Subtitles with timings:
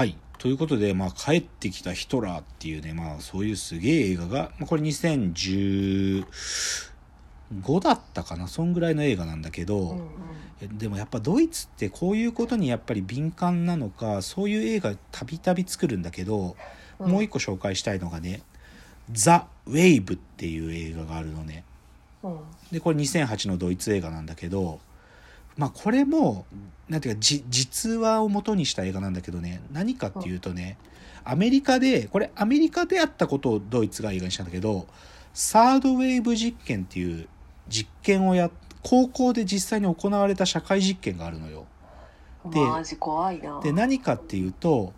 [0.00, 0.16] はい。
[0.38, 6.24] ということで、まあ、帰ってきたヒトラーっていうね、まあ、そういうすげえ映画が、まあ、これ2015
[7.82, 10.08] だったかな、そんぐらいの映画なんだけど、うんうん
[10.78, 16.56] でもやっぱドイツってこういうことにやっぱり敏感なのか、そういう映画たびたび作るんだけど、
[16.98, 18.40] うんもう一個紹介したいのがね、
[19.12, 21.62] ザ・ウェイブっていう映画があるのね。
[22.22, 22.38] うん
[22.72, 24.80] でこれ2008のドイツ映画なんだけど
[25.60, 26.46] まあこれも
[26.88, 30.78] なんていうかじ実話を元にした映画なんだけどね何かっていうとね
[31.22, 34.86] アメリカでこれアメリカであったことをドイツが映画にしたんだけど
[35.34, 37.28] サードウェーブ実験っていう
[37.68, 38.50] 実験をや
[38.82, 41.66] 高校で実際に行われた社会実験があるのよ。
[42.46, 44.94] でマジ怖いなで何かっていうと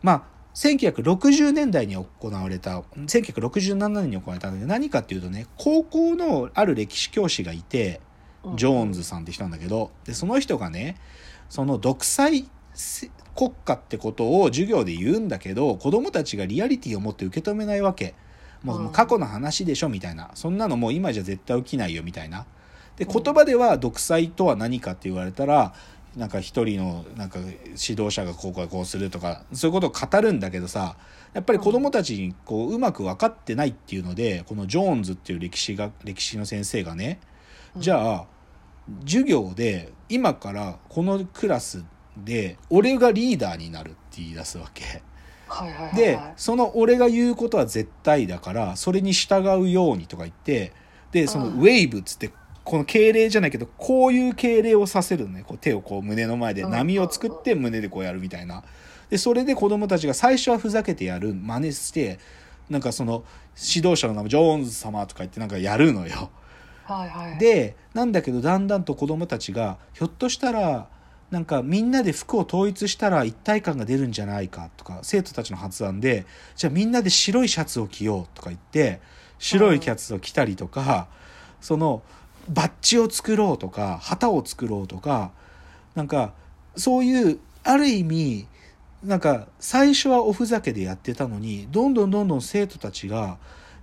[0.00, 0.22] まあ
[0.54, 8.00] 1960年代に行われた1967年に行われたんだけど何かっていうとね高校のある歴史教師がいて
[8.56, 10.96] ジョーンズさんって人なんだけどでその人がね
[11.48, 18.14] その独裁せ国家ってことを授業で言うんだけど子供たちがリアリティを持って受け止めないわけ。
[18.64, 20.32] もう過去の話でしょみたいな。
[20.34, 22.46] そんなのもう今じゃ絶対起きないよみたいな。
[22.96, 23.22] でうん。
[23.22, 25.72] 言葉では独裁とは何かって言われたら
[26.16, 30.96] なんか一人のなんか指導者がこうこうこうするとかそういうことを語るんだけどさ
[31.32, 37.20] やっぱり子供たちにこううまく分かってないっていうのでこのジョーンズっていう歴史が歴史の先生がね
[37.76, 38.26] じゃあ
[39.04, 41.84] 授業で今からこのクラス
[42.16, 45.02] で俺がリーダーになるって言い出すわけ。
[45.48, 50.72] あ、はいはいはいはい、でその俺が言うことは絶対だからそれに従うようにとか言って
[51.12, 51.60] でそのうん。
[51.60, 52.30] ウェイブっつって
[52.64, 55.44] この敬礼じゃないけどこういう敬礼をさせるのね。
[55.46, 56.70] こう手をこう胸の前でうん。
[56.70, 58.62] 波を作って胸でこうやるみたいな。
[59.10, 62.18] でそれで子供たちが最初はふざけてやる真似して
[62.68, 63.24] なんかその
[63.56, 66.30] 指導者の名前ジョーンズ様とか言ってなんかやるのよ。
[66.88, 70.88] はいはい、でなんだけどだんだんと子供たちがひょっとしたら
[71.30, 76.24] なんかみんなで服を統一したら一体感が出るんじゃないかとか生徒たちの発案で
[76.56, 79.00] じゃあみんなで白いシャツを着ようとか言って
[79.38, 81.06] 白いキャツを着たりとか、
[81.60, 82.02] その
[82.48, 85.30] バッジを作ろうとか旗を作ろうとか
[85.94, 86.32] なんか
[86.76, 88.48] そういうある意味
[89.04, 93.38] なんか最初はおふざけでやってたのにどんどんどんどん生徒たちが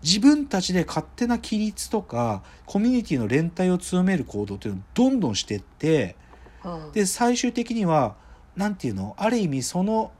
[0.05, 6.15] 自分たちで勝手な規律とかコミュニティの連帯を強める行動っていうのをどんどんしてって
[6.65, 8.15] うん、で最終的には
[8.55, 10.11] 何て言うのある意味その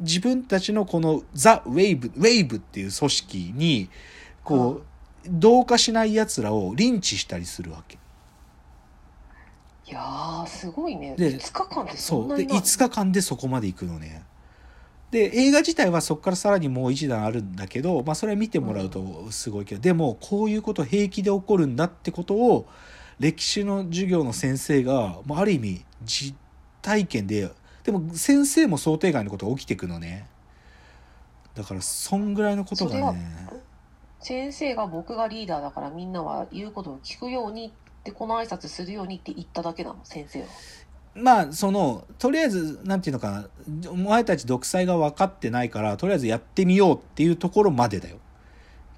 [0.00, 3.88] 自分たちのこのザ・ウェイブウェイブっていう組織に
[4.42, 4.82] こう
[5.28, 7.98] 同化しないやつらをリンチしたりするわけ。
[9.86, 11.14] いやーすごいね。
[11.16, 14.24] で5日間でそそうでんなになる5日間でそこまで行くのね。
[15.14, 22.66] で映画自体はそこからさらにもう一段あるんだけど、まあ、それは見てもらうとすごいけど、でもこういうこと平気で起こるんだってことを
[23.20, 26.34] 歴史の授業の先生が、まあ、ある意味実
[26.82, 27.48] 体験で
[27.84, 30.26] でも先生も想定外のことが起きてくのね。
[31.54, 33.48] だからそんぐらいのことがね。
[34.18, 37.70] 先生が僕がリーダーだからみんなは言うことを聞くようにっ
[38.02, 40.46] てこの挨拶するようにって言っただけなの先生は
[41.14, 48.18] まあそのとりあえずなんていうのかなお前たち独裁が分かってないからとりあえずやってみようっていうところまでだよ。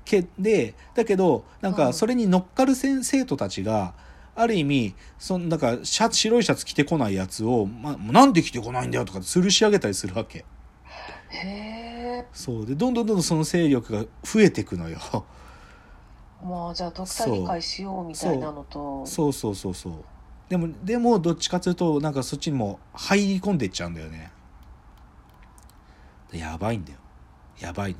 [0.04, 3.94] けでだけどなんうんかそれに乗っかる先生徒たちが
[4.34, 10.44] ある意味そのなんかシャツ白いシャツ着てこないやつを、ま、なんで着てこないんだよとか吊るし上げたりするわけ。
[11.28, 11.48] へ
[12.22, 14.98] えそうでどんどんどんどんその勢力が増えていくのよ。
[16.42, 19.92] まあじゃあ独裁理解しようみたいなのとそうそうそうそう。
[20.48, 24.30] でもでもどっちかというとなんかそっちにも入り込んでいっちゃうんだよね。
[26.32, 26.98] やばいんだよ。
[27.58, 27.98] やばいの。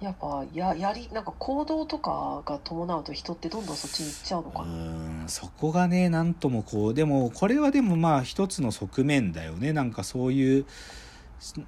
[0.00, 10.66] やっぱややりなんか行動とかが伴うと人ってどんどんそっちに行っちゃうのうかな、ーんそこがねなんともこうでもこれはでもまあ一つの側面だよねなんかそういう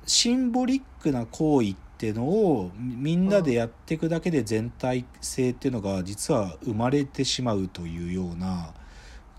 [0.06, 8.72] シンボリックな行為っていうのをみんなでやっていくだけで全体性っていうのが実は生まれてしまうというような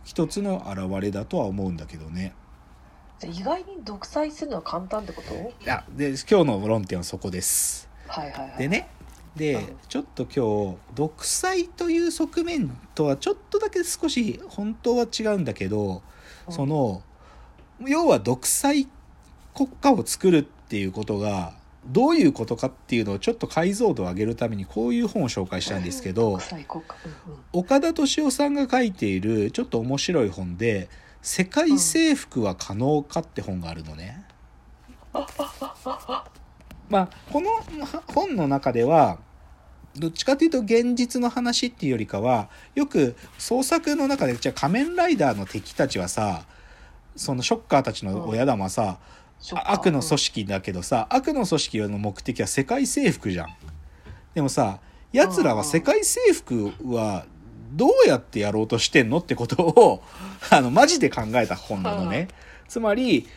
[0.04, 2.34] 一つの表れだとは思うんだけどね。
[3.24, 5.34] 意外に独裁するのは簡単ってこと？
[5.34, 7.90] いやで今日の論点はそこです。
[8.08, 8.90] はいはいはいでね
[9.36, 16.02] でうんちょっと今日独裁という側面とはちょっとだけ少し本当は違うんだけど、
[16.48, 17.04] うんその
[17.86, 18.88] 要は独裁
[19.60, 21.52] 国家を作るっていうことが
[21.86, 26.40] どういうことかっていうのをちょっと解像度を上げるためにこういう本を紹介したいんですけど
[27.52, 30.88] 岡田敏夫さんが書いているちょっと面白い本で
[31.22, 34.24] 「世界征服は可能か?」って本があるのね。
[36.88, 37.50] まあこの
[38.14, 39.20] 本の中では
[39.96, 46.46] どっちかというと現実の話っていうよりかはよく創作の中でじゃあ仮面ライダーの敵たちはさ
[47.16, 49.29] そのショッカーたちの親玉はさ、そっかあ
[49.66, 53.56] 悪の組織だけどさ悪の組織の目的は世界征服じゃん。
[54.34, 54.80] でもさ
[55.12, 57.26] 奴らは世界征服は
[57.72, 60.04] どうやってやろうとしてんのってことを
[60.50, 62.28] あのマジで考えた本なのね。
[62.68, 63.28] つまり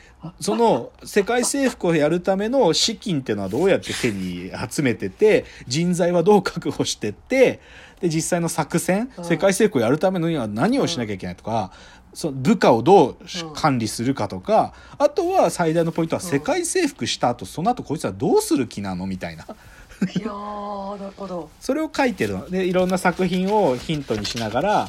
[0.40, 7.60] その世界征服をやるための資金っていうのはどうやって手に集めてて人材はどう確保してって
[8.00, 11.72] で実際の作戦うん世界征服をやるためのには何をしなきゃいけないとか、
[12.14, 13.16] その部下をどう
[13.54, 19.44] 管理するかとか、あとは最大のポイントは世界征服した後その後こいつはどうする気なのみたいな。
[19.44, 21.48] いやーなるほど。
[21.60, 22.50] それを書いてるの。
[22.50, 24.88] でいろんな作品をヒントにしながら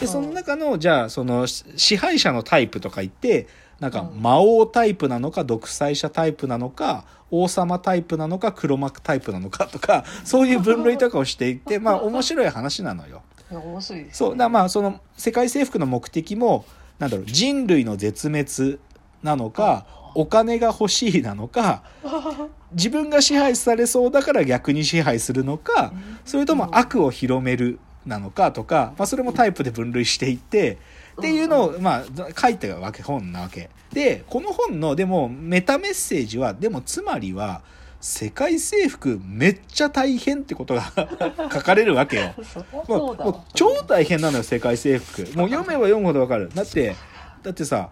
[0.00, 0.12] でうん。
[0.12, 3.46] その中のじゃあそのし支配者のタイプとか言って
[3.78, 4.22] なんかうん。
[4.22, 13.22] 魔王タイプなのか独裁者タイプなのか王様タイプなのか黒幕タイプなのかとかそういう分類とかをしていってまあ面白い話なのよ。
[13.60, 16.64] 面白いです、ね、そうだまあその世界征服の目的も
[16.98, 18.78] なんだろう人類の絶滅
[19.22, 21.82] なのかお金が欲しいなのか
[22.72, 25.92] 自分が支配されそうだから逆に支配するのか
[26.24, 30.78] それとも悪を広めるなのかとか、まあ、それもタイプで分類していって
[31.18, 32.04] っていうのを、まあ、
[32.38, 33.70] 書いてるわけ本なわけ。
[33.92, 37.62] でこの本のでもメタメッセージはでもつまりは
[38.04, 40.92] 世界征服めっちゃ大変ってことが
[41.50, 42.34] 書かれるわけよ。
[42.70, 45.22] もそうもう超大変なのよ世界征服。
[45.34, 46.50] もう読めば読むほどわかる。
[46.54, 46.94] だって
[47.42, 47.88] だってさ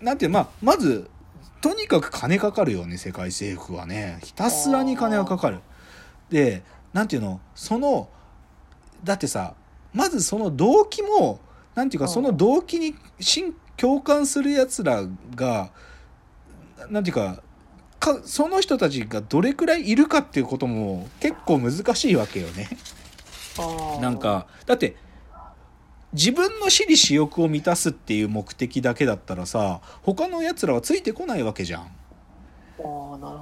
[0.00, 1.10] なんていうまあまず
[1.60, 4.20] とにかく金かかるよね世界征服はね。
[4.22, 5.60] ひたすらに金がかかる。
[6.30, 6.62] で
[6.94, 8.08] なんていうのその
[9.04, 9.52] だってさ
[9.92, 11.40] まずその動機も
[11.74, 12.10] なんていうかうん。
[12.10, 15.72] その動機に新共感するやつらが
[16.88, 17.42] なんていうか
[18.02, 22.68] かその人たちがどれくらいいるかっていうことも結構難しいわけよね。
[24.00, 24.96] なんかだって
[26.12, 31.82] 自分の私利私欲を満たすっていう目的だけだったらさ他のやつらはついてこないわけじゃん。
[31.84, 31.88] ね、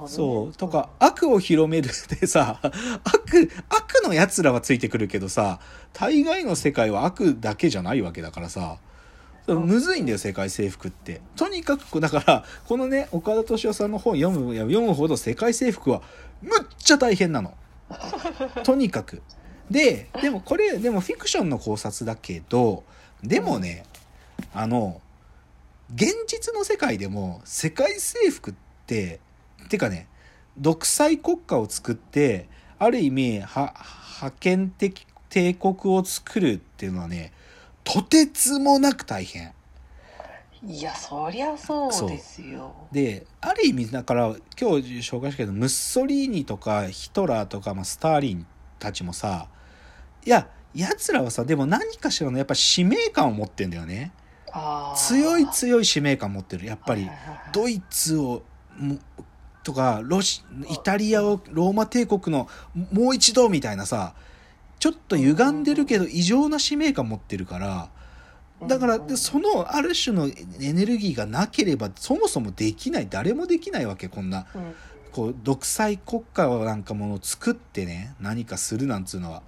[0.05, 2.59] そうとか悪を広めるでさ
[3.03, 5.59] 悪悪のやつらはついてくるけどさ
[5.93, 8.77] 大概の世界は悪だけじゃないわけだからさ
[9.45, 11.21] そうむずいんだよ世界征服って。
[11.35, 16.01] とにかくだからこのね岡田敏夫さんの本読む読むほど世界征服は
[16.41, 17.55] むっちゃ大変なの。
[18.63, 19.21] とにかく。
[19.69, 22.83] ででもこれでもフィクションの考察だけど
[23.23, 23.85] でもね
[24.53, 25.01] あの
[25.95, 28.53] 現実の世界でも世界征服っ
[28.85, 29.19] て
[29.69, 30.07] てかね
[30.57, 32.47] 独裁国家を作って
[32.79, 33.71] ある意味覇
[34.39, 37.31] 権的帝国を作るっていうのはね
[37.83, 39.53] とてつもなく大変。
[40.63, 42.71] いやそりゃそうですよ。
[42.91, 48.45] である意味だから今日紹介したけどムッソリーニとかヒトラーとか、まあ、スターリン
[48.77, 49.47] たちもさ
[50.23, 54.11] いややつらはさでも何かしらのやっぱ使命感を持ってんだよね。
[54.95, 56.65] 強い強い使命感持ってる。
[56.65, 57.09] やっぱり
[57.51, 58.43] ドイツを
[58.77, 58.99] も
[59.63, 62.47] とかロシイタリアをローマ帝国の
[62.91, 64.13] もう一度みたいなさ
[64.81, 67.89] ちょっと歪んでるけど異常な使命感持ってるから
[68.67, 73.07] だからそのある種のエネルギーがなければそもそもできない。
[73.09, 74.47] 誰もできないわけこんな。
[74.55, 74.75] うん。
[75.11, 79.43] こう独裁国家をなんかものを作ってね何かするなんつうのは。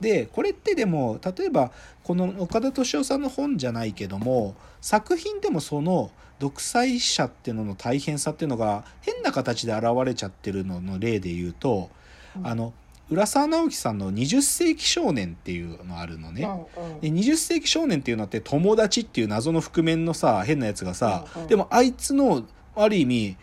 [0.00, 1.72] でこれってでも例えば
[2.02, 11.88] この岡田敏夫さんの本じゃないけども作品でもその独裁者っていうのの大変さっていうのが変な形で現れちゃってるのの例で言うと、
[12.36, 12.46] うん。
[12.46, 12.72] あの
[13.08, 16.42] 浦沢直樹さんの「20世紀少年」っていうのあるのね。
[16.76, 22.44] うんうんで20世紀少年っていうのって友達っていう謎の覆面のさ変なやつがさ、うんうんでもあいつの
[22.74, 23.36] ある意味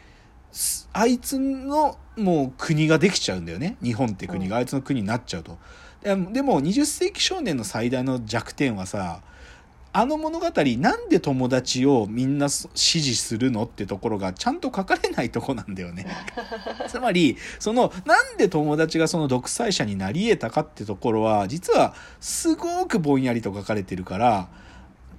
[0.52, 5.58] すあいつのもう国ができちゃうんだよね日本って国があいつの国になっちゃうと。
[6.02, 9.22] ででも20世紀少年の最大の弱点はさ
[9.96, 16.08] あの物語なんで友達をみんなそ支持するのってところがちゃんと書かれないとこなんだよね。
[16.90, 24.50] つまりそのなんで友達がその独裁者になり得たかってところは実はすごくぼんやりと書かれてるから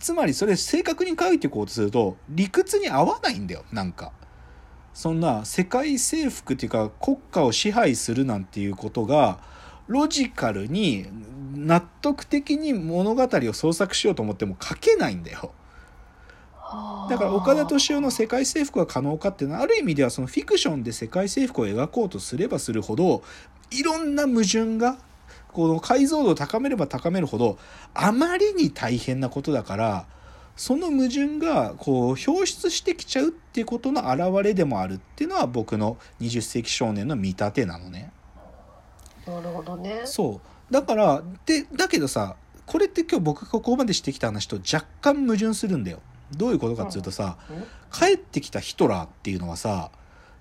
[0.00, 4.12] つまりそれ正確に書いていこうとすると理屈に合わないんだよなんか。
[4.92, 9.40] そんな世界征服っていうか国家を支配するなんていうことが
[9.88, 11.06] ロジカルに
[11.64, 15.52] 納得的に物語を創作しようと思っても書けないんだよ。
[17.08, 23.22] だから岡田敏夫の世界征服が可能かっていうのはある意味ではそのフィクションで世界征服を描こうとすればするほど
[23.70, 24.96] いろんな矛盾が
[25.52, 27.58] この解像度を高めれば高めるほど
[27.92, 30.06] あまりに大変なことだから
[30.56, 38.10] その矛盾がこう表出してきちゃうっていうことの表れでもあるっていうのは僕の20世紀少年の見立てなのね。
[39.26, 42.34] なるほどねそうだからでだけどさ
[42.66, 46.00] これって今日僕がここまでしてきた話と若干矛盾するんだよ。
[46.36, 47.64] どういうことかっていうとさ、うん
[47.96, 49.92] 帰ってきたヒトラーっていうのはさ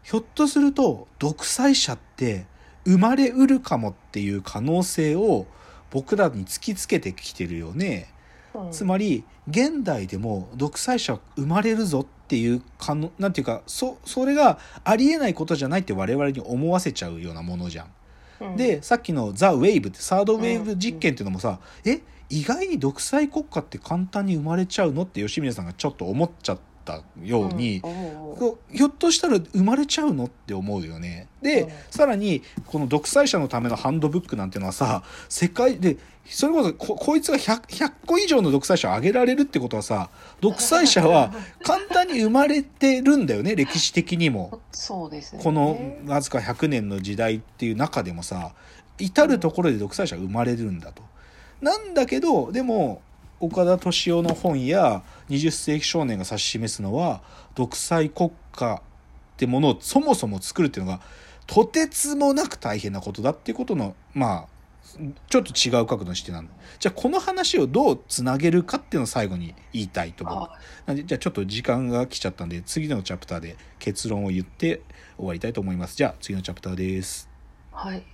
[0.02, 2.48] ひょっとすると独裁者って
[2.84, 5.46] 生まれうるかもっていう可能性を
[5.92, 8.10] 僕らに突きつけてきてるよね。
[8.56, 17.88] うんつまり現代でも独裁者は生まれるぞっていう可能なんていうかそそれがありえないことじゃないって我々に思わせちゃうようなものじゃん。
[18.40, 18.56] うん。
[18.56, 28.24] でさっきの「ザ・ウェイブってサードウェーブ実験っていうのもさ、え意外に独裁国家って簡単に生まれちゃうのって吉宮さんがちょっと思っちゃったように、うん
[28.74, 31.28] ひょっとしたら生まれちゃうのって思うよね。
[31.42, 40.10] で、うんさらにこの独裁者のためのハンドブックなんていうのはさ世界でそれこそここいつが 100, 100個以上の独裁者を挙げられるってことはさ
[40.42, 44.60] 独裁者は 簡単に生まれてるんだよね歴史的にも。
[44.72, 48.54] そうですねこのわずか100年の時代っていう中でもさ
[48.98, 51.04] 至る所で独裁者が生まれるんだと。
[51.62, 53.02] なんだけどでも
[53.44, 57.22] 岡田敏夫の本や20世紀少年が指し示すのは
[57.56, 58.82] 独裁国家っ
[59.36, 61.02] てものをそもそも作るっていうのが
[61.46, 64.48] とてつもなく大変なことだっていうことのまあ
[65.30, 70.38] ちょっと違う角度の視点なんだじゃあこの話をどうつなげるかっていうのを最後に言いたいと思う。
[70.38, 74.82] あなんでじゃあちょっと時間が来ちゃったんで次のチャプターで結論を言って
[75.18, 75.98] 終わりたいと思います。
[75.98, 77.30] じゃあ次のチャプターです。
[77.72, 78.04] はい